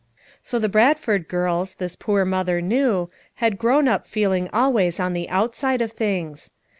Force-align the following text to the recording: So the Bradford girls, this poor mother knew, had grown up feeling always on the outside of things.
So 0.41 0.57
the 0.57 0.67
Bradford 0.67 1.27
girls, 1.27 1.75
this 1.75 1.95
poor 1.95 2.25
mother 2.25 2.59
knew, 2.59 3.11
had 3.35 3.59
grown 3.59 3.87
up 3.87 4.07
feeling 4.07 4.49
always 4.51 4.99
on 4.99 5.13
the 5.13 5.29
outside 5.29 5.79
of 5.79 5.91
things. 5.91 6.49